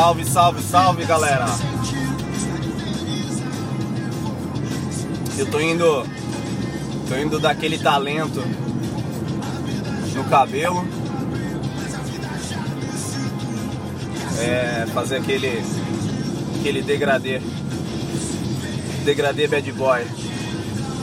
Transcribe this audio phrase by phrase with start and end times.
[0.00, 1.44] Salve, salve, salve, galera.
[5.36, 6.06] Eu tô indo
[7.06, 8.42] tô indo daquele talento
[10.14, 10.88] no cabelo.
[14.38, 15.62] É, fazer aquele
[16.58, 17.42] aquele degradê.
[19.04, 20.06] Degradê bad boy.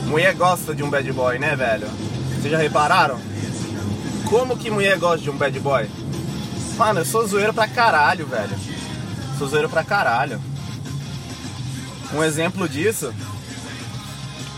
[0.08, 1.86] Mulher gosta de um bad boy, né, velho?
[2.34, 3.20] Vocês já repararam?
[4.28, 5.88] Como que mulher gosta de um bad boy?
[6.76, 8.77] Mano, eu sou zoeiro pra caralho, velho.
[9.38, 10.42] Sou zoeiro pra caralho.
[12.12, 13.14] Um exemplo disso,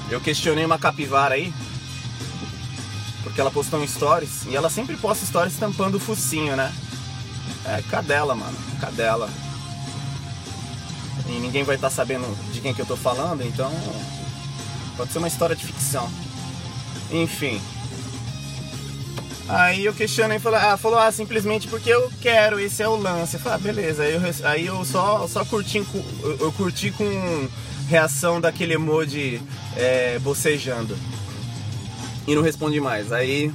[0.09, 1.53] eu questionei uma capivara aí,
[3.23, 6.73] porque ela postou um stories, e ela sempre posta stories tampando o focinho, né?
[7.67, 9.29] É, cadela, mano, cadela.
[11.29, 13.71] E ninguém vai estar tá sabendo de quem que eu tô falando, então
[14.97, 16.11] pode ser uma história de ficção.
[17.11, 17.61] Enfim,
[19.53, 23.35] Aí eu questionei falou, ah, falou, ah, simplesmente porque eu quero, esse é o lance.
[23.35, 24.03] Eu falei, ah, beleza.
[24.05, 25.85] Aí eu, aí eu só, só curti,
[26.23, 27.49] eu curti com
[27.89, 29.43] reação daquele emoji
[29.77, 30.97] é, bocejando.
[32.29, 33.11] E não respondi mais.
[33.11, 33.53] Aí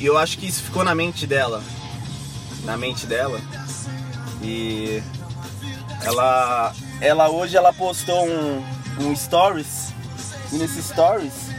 [0.00, 1.60] eu acho que isso ficou na mente dela.
[2.64, 3.40] Na mente dela.
[4.40, 5.02] E
[6.04, 8.64] ela, ela hoje ela postou um,
[9.00, 9.92] um stories.
[10.52, 11.58] E nesse stories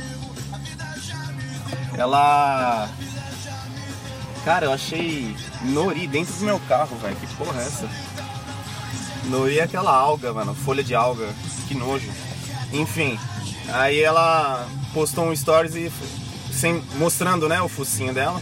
[2.02, 2.90] ela.
[4.46, 7.16] Cara, eu achei nori dentro do meu carro, velho.
[7.16, 7.90] Que porra é essa?
[9.26, 10.56] Nori é aquela alga, mano.
[10.56, 11.28] Folha de alga.
[11.68, 12.10] Que nojo.
[12.72, 13.20] Enfim,
[13.72, 15.92] aí ela postou um stories e
[16.52, 18.42] sem, mostrando, né, o focinho dela.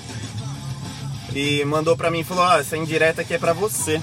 [1.33, 4.01] E mandou pra mim e falou, ó, oh, essa indireta aqui é pra você.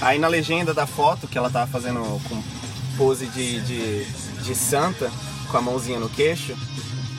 [0.00, 2.42] Aí na legenda da foto que ela tava fazendo com
[2.96, 4.04] pose de, de,
[4.42, 5.10] de santa,
[5.50, 6.56] com a mãozinha no queixo,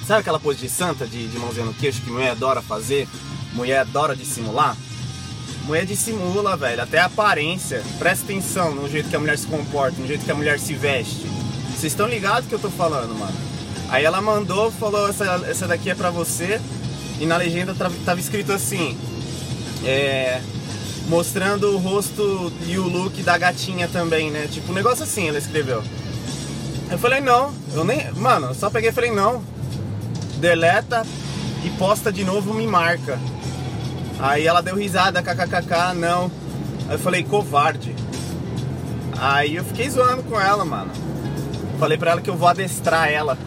[0.08, 3.06] Sabe aquela pose de santa, de, de mãozinha no queixo, que mulher adora fazer?
[3.52, 4.78] Mulher adora dissimular?
[5.66, 7.84] Mulher dissimula, velho, até a aparência.
[8.00, 10.73] Presta atenção no jeito que a mulher se comporta, no jeito que a mulher se
[10.76, 11.26] veste.
[11.72, 13.36] Vocês estão ligados que eu tô falando, mano?
[13.90, 16.62] Aí ela mandou, falou, essa, essa daqui é pra você.
[17.20, 17.76] E na legenda
[18.06, 18.98] tava escrito assim,
[19.84, 20.42] é,
[21.10, 24.48] mostrando o rosto e o look da gatinha também, né?
[24.50, 25.84] Tipo, um negócio assim ela escreveu.
[26.90, 28.10] Eu falei, não, eu nem.
[28.14, 29.44] Mano, só peguei e falei, não,
[30.37, 31.05] deleta
[31.64, 33.20] e posta de novo, me marca.
[34.20, 36.31] Aí ela deu risada, kkkk, não.
[36.87, 37.95] Aí eu falei, covarde.
[39.20, 40.92] Aí eu fiquei zoando com ela, mano.
[41.80, 43.37] Falei pra ela que eu vou adestrar ela.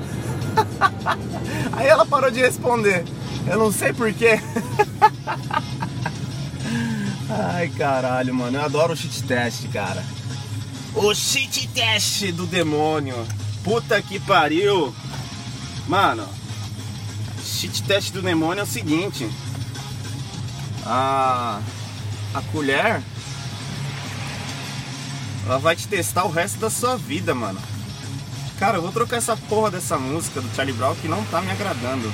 [1.73, 3.05] Aí ela parou de responder.
[3.47, 4.41] Eu não sei porquê.
[7.31, 8.59] Ai, caralho, mano.
[8.59, 10.05] Eu adoro o cheat test, cara.
[10.95, 13.17] O cheat test do demônio.
[13.63, 14.95] Puta que pariu.
[15.87, 16.29] Mano,
[17.61, 19.29] cheat test do demônio é o seguinte:
[20.87, 21.61] a,
[22.33, 23.03] a colher
[25.45, 27.61] ela vai te testar o resto da sua vida, mano.
[28.59, 31.51] Cara, eu vou trocar essa porra dessa música do Charlie Brown que não tá me
[31.51, 32.11] agradando.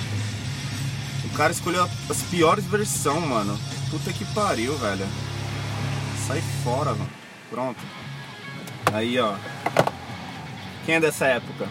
[1.24, 3.58] O cara escolheu as piores versões, mano.
[3.90, 5.06] Puta que pariu, velho.
[6.26, 7.10] Sai fora, mano.
[7.50, 7.80] Pronto.
[8.92, 9.34] Aí, ó.
[10.84, 11.68] Quem é dessa época?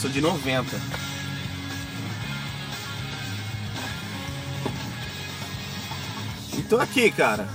[0.00, 0.80] Sou de 90.
[6.56, 7.46] E tô aqui, cara.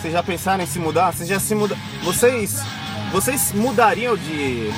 [0.00, 1.12] Vocês já pensaram em se mudar?
[1.12, 1.76] Vocês já se mudam?
[2.04, 2.60] Vocês,
[3.10, 4.72] vocês mudariam de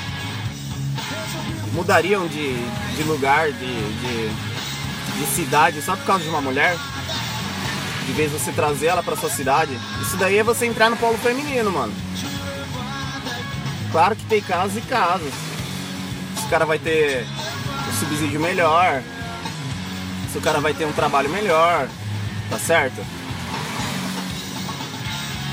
[1.74, 2.54] mudariam de,
[2.96, 6.74] de lugar, de, de, de cidade só por causa de uma mulher?
[8.06, 9.78] De vez você trazer ela pra sua cidade?
[10.00, 11.92] Isso daí é você entrar no polo feminino, mano.
[13.92, 15.51] Claro que tem casos e casos
[16.52, 17.26] cara vai ter
[17.88, 19.02] um subsídio melhor,
[20.30, 21.88] se o cara vai ter um trabalho melhor,
[22.50, 23.02] tá certo?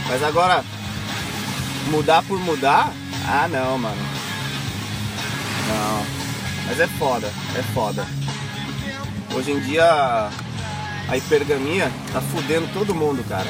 [0.09, 0.63] Mas agora,
[1.89, 2.91] mudar por mudar?
[3.25, 4.01] Ah não, mano.
[5.67, 6.05] Não.
[6.67, 8.05] Mas é foda, é foda.
[9.33, 10.29] Hoje em dia
[11.07, 13.47] a hipergamia tá fudendo todo mundo, cara.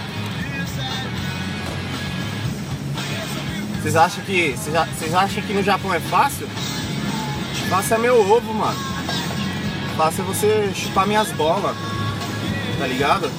[3.82, 4.52] Vocês acham que.
[4.52, 6.48] Vocês acham que no Japão é fácil?
[7.70, 8.78] Faça é meu ovo, mano.
[9.96, 11.76] Faça é você chupar minhas bolas.
[12.80, 13.32] Tá ligado?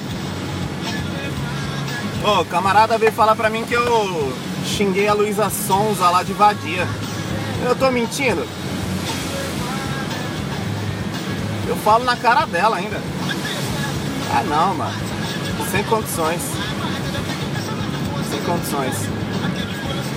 [2.23, 4.33] Ô, camarada veio falar pra mim que eu
[4.65, 6.87] xinguei a Luísa Sonza lá de vadia.
[7.65, 8.47] Eu tô mentindo?
[11.67, 13.01] Eu falo na cara dela ainda.
[14.33, 14.95] Ah não, mano.
[15.71, 16.41] Sem condições.
[18.29, 18.95] Sem condições.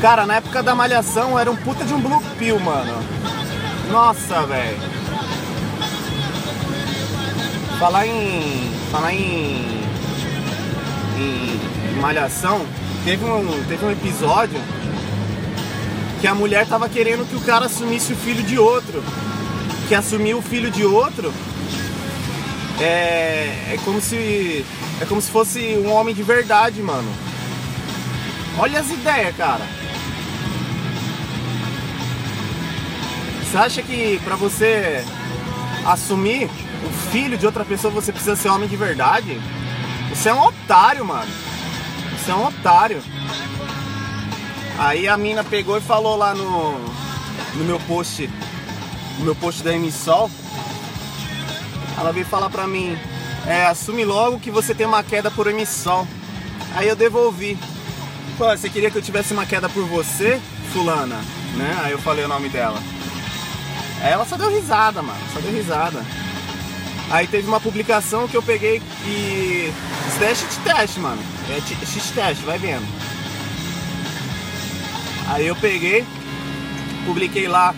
[0.00, 3.02] Cara, na época da malhação era um puta de um blue pill, mano.
[3.90, 4.78] Nossa, velho.
[7.78, 8.70] Falar em.
[8.90, 9.84] Falar em.
[11.16, 12.66] Em, malhação,
[13.04, 14.60] teve um, teve um episódio
[16.20, 19.02] que a mulher tava querendo que o cara assumisse o filho de outro.
[19.88, 21.32] Que assumiu o filho de outro
[22.80, 24.64] é, é como se.
[25.00, 27.10] É como se fosse um homem de verdade, mano.
[28.58, 29.66] Olha as ideias, cara.
[33.54, 35.04] Você acha que pra você
[35.86, 36.50] assumir
[36.84, 39.40] o filho de outra pessoa você precisa ser homem de verdade?
[40.10, 41.30] Você é um otário, mano.
[42.18, 43.00] Você é um otário.
[44.76, 46.72] Aí a mina pegou e falou lá no,
[47.54, 48.28] no meu post,
[49.20, 50.28] no meu post da Emissol,
[51.96, 52.98] ela veio falar pra mim,
[53.46, 56.08] é, assume logo que você tem uma queda por emissão.
[56.74, 57.56] Aí eu devolvi.
[58.36, 60.40] Pô, você queria que eu tivesse uma queda por você,
[60.72, 61.20] fulana?
[61.56, 61.80] Né?
[61.84, 62.82] Aí eu falei o nome dela.
[64.00, 65.18] Aí ela só deu risada, mano.
[65.32, 66.04] Só deu risada.
[67.10, 69.72] Aí teve uma publicação que eu peguei e.
[70.08, 71.22] Isso daí é cheat mano.
[71.50, 72.86] É cheat test, vai vendo.
[75.28, 76.04] Aí eu peguei,
[77.06, 77.74] publiquei lá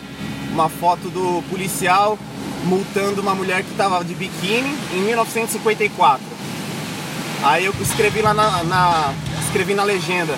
[0.53, 2.19] uma foto do policial
[2.65, 6.25] multando uma mulher que estava de biquíni em 1954.
[7.45, 9.15] Aí eu escrevi lá na, na,
[9.45, 10.37] escrevi na legenda,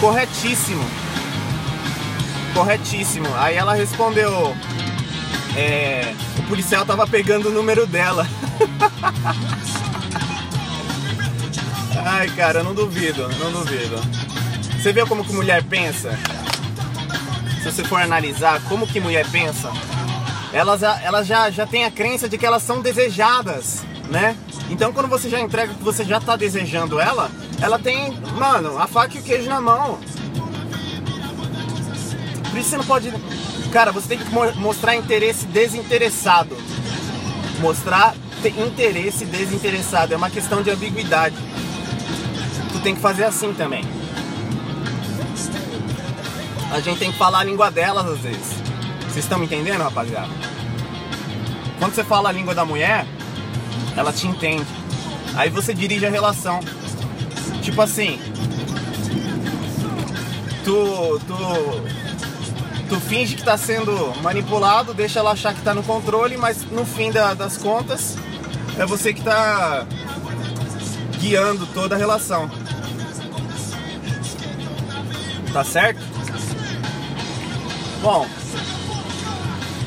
[0.00, 0.84] corretíssimo,
[2.54, 3.26] corretíssimo.
[3.36, 4.54] Aí ela respondeu,
[5.56, 8.26] é, o policial tava pegando o número dela.
[12.04, 13.96] Ai, cara, não duvido, não duvido.
[14.80, 16.18] Você vê como que mulher pensa?
[17.62, 19.70] Se você for analisar como que mulher pensa,
[20.52, 24.36] elas, elas já, já têm a crença de que elas são desejadas, né?
[24.68, 28.86] Então quando você já entrega que você já tá desejando ela, ela tem, mano, a
[28.86, 30.00] faca e o queijo na mão.
[32.50, 33.12] Por isso você não pode.
[33.72, 36.54] Cara, você tem que mostrar interesse desinteressado.
[37.58, 38.14] Mostrar
[38.44, 40.12] interesse desinteressado.
[40.12, 41.34] É uma questão de ambiguidade.
[42.70, 43.82] Tu tem que fazer assim também.
[46.70, 48.52] A gente tem que falar a língua delas às vezes.
[49.08, 50.30] Vocês estão me entendendo, rapaziada?
[51.78, 53.06] Quando você fala a língua da mulher,
[53.96, 54.66] ela te entende.
[55.34, 56.60] Aí você dirige a relação.
[57.62, 58.20] Tipo assim,
[60.64, 62.01] tu, tu,
[62.92, 66.84] tu finge que tá sendo manipulado, deixa ela achar que tá no controle, mas no
[66.84, 68.18] fim da, das contas
[68.78, 69.86] é você que tá
[71.18, 72.50] guiando toda a relação.
[75.54, 76.02] Tá certo?
[78.02, 78.26] Bom,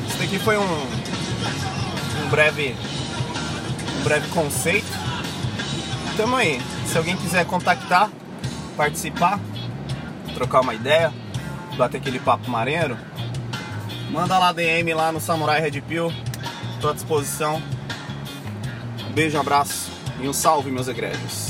[0.08, 0.86] isso daqui foi um,
[2.24, 2.74] um breve
[4.00, 4.88] um breve conceito.
[6.16, 6.60] Tamo aí.
[6.86, 8.10] Se alguém quiser contactar,
[8.76, 9.38] participar,
[10.34, 11.12] trocar uma ideia,
[11.76, 12.96] bater aquele papo marinheiro,
[14.10, 16.12] manda lá DM lá no Samurai Red Pill.
[16.80, 17.62] Tô à disposição.
[19.08, 19.90] Um beijo, um abraço
[20.20, 21.45] e um salve, meus egrégios.